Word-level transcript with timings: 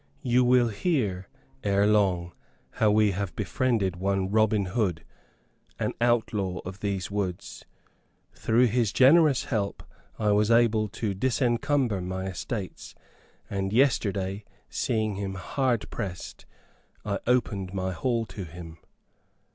You 0.23 0.43
will 0.43 0.69
hear 0.69 1.27
ere 1.63 1.85
long 1.85 2.31
how 2.71 2.89
we 2.89 3.11
have 3.11 3.35
befriended 3.35 3.97
one 3.97 4.31
Robin 4.31 4.65
Hood, 4.65 5.05
an 5.77 5.93
outlaw 6.01 6.57
of 6.65 6.79
these 6.79 7.11
woods. 7.11 7.65
Through 8.33 8.65
his 8.65 8.91
generous 8.91 9.43
help 9.43 9.83
I 10.17 10.31
was 10.31 10.49
able 10.49 10.87
to 10.87 11.13
disencumber 11.13 12.01
my 12.01 12.25
estates, 12.25 12.95
and 13.47 13.71
yesterday, 13.71 14.43
seeing 14.71 15.17
him 15.17 15.35
hard 15.35 15.87
pressed, 15.91 16.47
I 17.05 17.19
opened 17.27 17.71
my 17.71 17.91
hall 17.91 18.25
to 18.25 18.43
him." 18.43 18.79